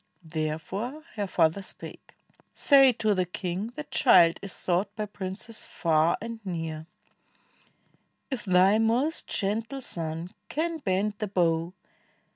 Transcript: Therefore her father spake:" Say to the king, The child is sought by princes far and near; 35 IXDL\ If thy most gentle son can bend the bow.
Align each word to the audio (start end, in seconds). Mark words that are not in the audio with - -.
Therefore 0.25 1.03
her 1.15 1.27
father 1.27 1.61
spake:" 1.61 2.15
Say 2.55 2.91
to 2.93 3.13
the 3.13 3.27
king, 3.27 3.67
The 3.75 3.83
child 3.83 4.39
is 4.41 4.51
sought 4.51 4.89
by 4.95 5.05
princes 5.05 5.63
far 5.63 6.17
and 6.19 6.39
near; 6.43 6.87
35 8.31 8.39
IXDL\ 8.39 8.39
If 8.39 8.45
thy 8.45 8.79
most 8.79 9.27
gentle 9.27 9.81
son 9.81 10.31
can 10.49 10.79
bend 10.79 11.13
the 11.19 11.27
bow. 11.27 11.73